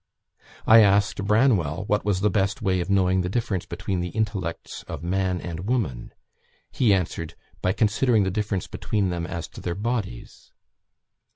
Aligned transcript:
I 0.65 0.79
asked 0.79 1.23
Branwell 1.25 1.83
what 1.85 2.03
was 2.03 2.21
the 2.21 2.31
best 2.31 2.59
way 2.59 2.79
of 2.79 2.89
knowing 2.89 3.21
the 3.21 3.29
difference 3.29 3.67
between 3.67 3.99
the 3.99 4.09
intellects 4.09 4.81
of 4.87 5.03
man 5.03 5.39
and 5.39 5.67
woman; 5.67 6.11
he 6.71 6.91
answered, 6.91 7.35
'By 7.61 7.73
considering 7.73 8.23
the 8.23 8.31
difference 8.31 8.65
between 8.65 9.11
them 9.11 9.27
as 9.27 9.47
to 9.49 9.61
their 9.61 9.75
bodies.' 9.75 10.53